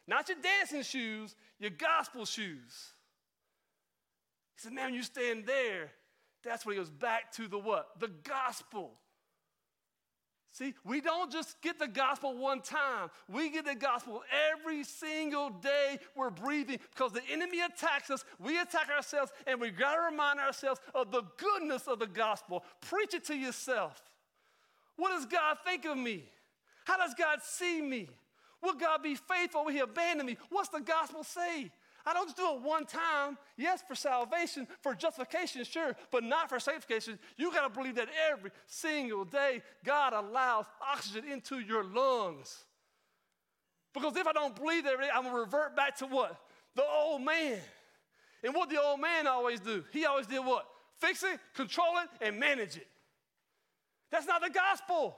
[0.06, 2.92] not your dancing shoes, your gospel shoes.
[4.56, 5.90] He said, Man, you stand there.
[6.42, 7.98] That's when he goes back to the what?
[7.98, 8.92] The gospel.
[10.52, 13.10] See, we don't just get the gospel one time.
[13.28, 18.24] We get the gospel every single day we're breathing because the enemy attacks us.
[18.40, 22.64] We attack ourselves, and we got to remind ourselves of the goodness of the gospel.
[22.80, 24.09] Preach it to yourself.
[25.00, 26.24] What does God think of me?
[26.84, 28.06] How does God see me?
[28.62, 30.36] Will God be faithful when He abandoned me?
[30.50, 31.70] What's the gospel say?
[32.04, 33.38] I don't just do it one time.
[33.56, 37.18] Yes, for salvation, for justification, sure, but not for sanctification.
[37.38, 42.64] You got to believe that every single day God allows oxygen into your lungs.
[43.94, 46.38] Because if I don't believe that, I'm going to revert back to what?
[46.76, 47.58] The old man.
[48.44, 49.82] And what the old man always do?
[49.94, 50.66] He always did what?
[50.98, 52.86] Fix it, control it, and manage it.
[54.10, 55.16] That's not the gospel.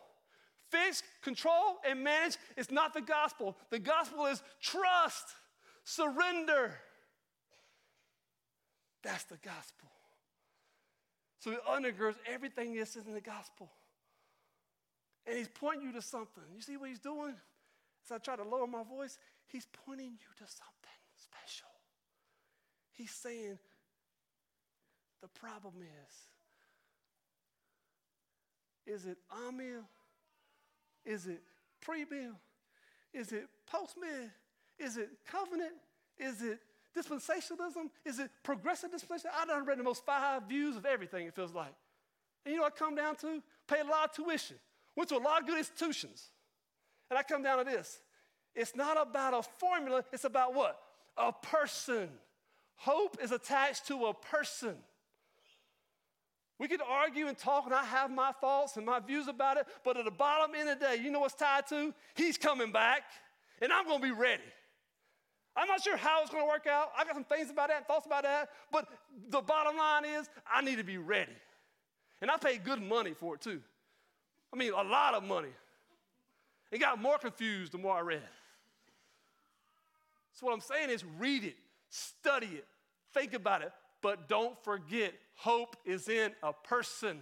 [0.71, 3.57] Fix, control, and manage is not the gospel.
[3.71, 5.27] The gospel is trust,
[5.85, 6.75] surrender.
[9.03, 9.89] That's the gospel.
[11.41, 13.71] So it undergirds everything this is in the gospel.
[15.27, 16.45] And he's pointing you to something.
[16.55, 17.35] You see what he's doing?
[18.05, 21.69] As I try to lower my voice, he's pointing you to something special.
[22.93, 23.59] He's saying,
[25.21, 26.15] the problem is,
[28.87, 29.83] is it Amil?
[31.05, 31.43] Is it
[31.81, 32.33] pre-mil?
[33.13, 34.31] Is it post-mil?
[34.79, 35.73] Is it covenant?
[36.19, 36.61] Is it
[36.97, 37.91] dispensationalism?
[38.05, 39.31] Is it progressive dispensation?
[39.37, 41.75] I done read the most five views of everything, it feels like.
[42.45, 43.43] And you know I come down to?
[43.69, 44.57] Pay a lot of tuition.
[44.97, 46.31] Went to a lot of good institutions.
[47.11, 48.01] And I come down to this.
[48.55, 50.79] It's not about a formula, it's about what?
[51.17, 52.09] A person.
[52.77, 54.77] Hope is attached to a person.
[56.63, 59.67] We could argue and talk, and I have my thoughts and my views about it,
[59.83, 61.93] but at the bottom end of the day, you know what's tied to?
[62.15, 63.03] He's coming back,
[63.61, 64.45] and I'm going to be ready.
[65.57, 66.93] I'm not sure how it's going to work out.
[66.97, 68.87] I got some things about that, thoughts about that, but
[69.29, 71.33] the bottom line is I need to be ready.
[72.21, 73.61] And I paid good money for it too.
[74.55, 75.51] I mean, a lot of money.
[76.71, 78.23] It got more confused the more I read.
[80.35, 81.57] So, what I'm saying is read it,
[81.91, 82.67] study it,
[83.13, 87.21] think about it, but don't forget hope is in a person.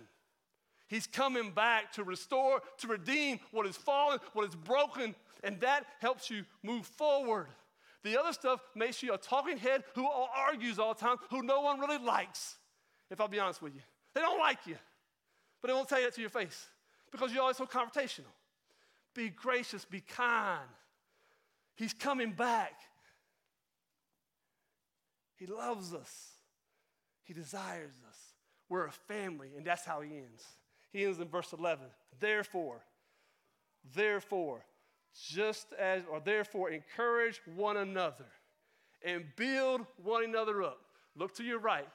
[0.89, 5.15] He's coming back to restore, to redeem what is fallen, what is broken,
[5.45, 7.47] and that helps you move forward.
[8.03, 11.61] The other stuff makes you a talking head who argues all the time, who no
[11.61, 12.57] one really likes,
[13.11, 13.83] if I'll be honest with you.
[14.15, 14.77] They don't like you,
[15.61, 16.67] but they won't tell you that to your face
[17.13, 18.33] because you're always so confrontational.
[19.15, 20.61] Be gracious, be kind.
[21.77, 22.73] He's coming back.
[25.37, 26.31] He loves us,
[27.31, 28.17] He desires us.
[28.69, 30.43] We're a family, and that's how He ends.
[30.93, 31.87] He ends in verse 11.
[32.19, 32.83] Therefore,
[33.95, 34.65] therefore,
[35.29, 38.27] just as, or therefore, encourage one another
[39.05, 40.81] and build one another up.
[41.15, 41.87] Look to your right,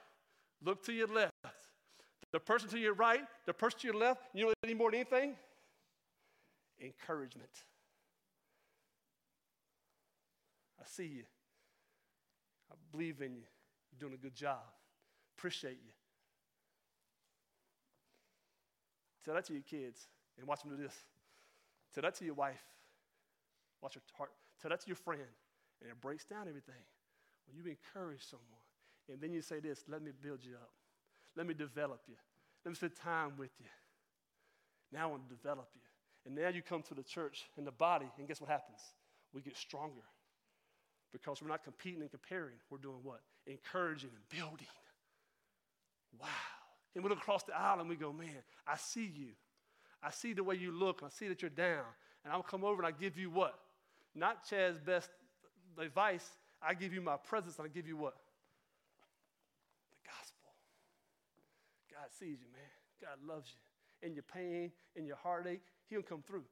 [0.64, 1.34] look to your left.
[2.32, 5.00] The person to your right, the person to your left, you know any more than
[5.00, 5.36] anything?
[6.82, 7.50] Encouragement.
[10.80, 11.24] I see you.
[12.72, 13.42] I believe in you.
[13.92, 14.62] You're doing a good job.
[15.46, 15.92] Appreciate you.
[19.24, 20.92] Tell that to your kids and watch them do this.
[21.94, 22.64] Tell that to your wife.
[23.80, 24.32] Watch your heart.
[24.60, 25.22] Tell that to your friend.
[25.80, 26.82] And it breaks down everything.
[27.46, 28.58] When you encourage someone,
[29.08, 30.72] and then you say this, let me build you up.
[31.36, 32.16] Let me develop you.
[32.64, 33.66] Let me spend time with you.
[34.92, 35.82] Now I want to develop you.
[36.26, 38.80] And now you come to the church and the body, and guess what happens?
[39.32, 40.02] We get stronger
[41.12, 42.58] because we're not competing and comparing.
[42.68, 43.20] We're doing what?
[43.46, 44.66] Encouraging and building.
[46.20, 46.28] Wow.
[46.94, 49.28] And we look across the aisle and we go, man, I see you.
[50.02, 51.02] I see the way you look.
[51.04, 51.84] I see that you're down.
[52.24, 53.58] And I'll come over and I give you what?
[54.14, 55.10] Not Chad's best
[55.78, 56.26] advice.
[56.62, 58.14] I give you my presence and I give you what?
[59.90, 60.50] The gospel.
[61.92, 62.62] God sees you, man.
[63.00, 64.08] God loves you.
[64.08, 66.44] In your pain, in your heartache, He'll come through.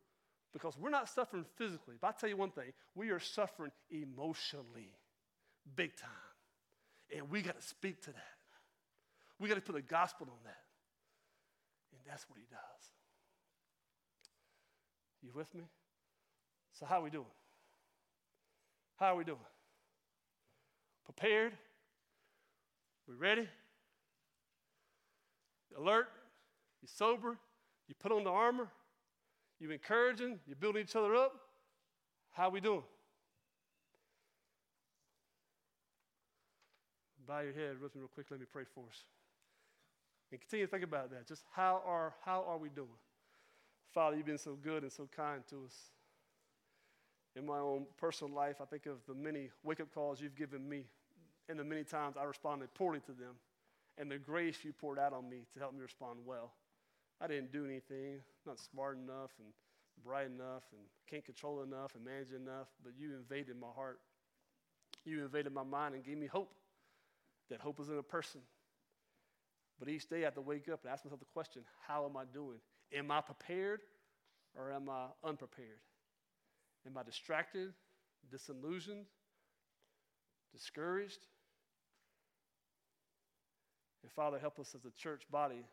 [0.53, 1.97] Because we're not suffering physically.
[2.01, 4.95] But I'll tell you one thing we are suffering emotionally,
[5.75, 6.11] big time.
[7.15, 8.34] And we got to speak to that.
[9.41, 10.62] We got to put the gospel on that.
[11.93, 12.61] And that's what he does.
[15.22, 15.64] You with me?
[16.72, 17.24] So, how are we doing?
[18.97, 19.39] How are we doing?
[21.05, 21.53] Prepared?
[23.09, 23.49] We ready?
[25.76, 26.09] Alert?
[26.82, 27.37] You sober?
[27.89, 28.68] You put on the armor?
[29.59, 30.39] You encouraging?
[30.47, 31.32] You building each other up?
[32.32, 32.82] How are we doing?
[37.26, 38.26] Bow your head with me real quick.
[38.30, 39.05] Let me pray for us.
[40.31, 41.27] And continue to think about that.
[41.27, 42.89] Just how are, how are we doing?
[43.93, 45.75] Father, you've been so good and so kind to us.
[47.37, 50.68] In my own personal life, I think of the many wake up calls you've given
[50.68, 50.87] me
[51.49, 53.35] and the many times I responded poorly to them
[53.99, 56.53] and the grace you poured out on me to help me respond well.
[57.20, 59.49] I didn't do anything, not smart enough and
[60.05, 64.01] bright enough and can't control enough and manage enough, but you invaded my heart.
[65.05, 66.53] You invaded my mind and gave me hope.
[67.51, 68.41] That hope is in a person.
[69.85, 72.16] But each day I have to wake up and ask myself the question how am
[72.16, 72.57] I doing?
[72.95, 73.80] Am I prepared
[74.57, 75.78] or am I unprepared?
[76.87, 77.74] Am I distracted,
[78.30, 79.05] disillusioned,
[80.55, 81.18] discouraged.
[84.03, 85.64] And Father, help us as a church body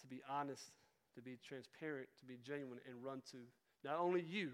[0.00, 0.64] to be honest,
[1.14, 3.38] to be transparent, to be genuine, and run to
[3.84, 4.50] not only you,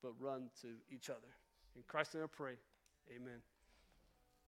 [0.00, 1.18] but run to each other.
[1.74, 2.54] In Christ's name I pray.
[3.12, 3.42] Amen.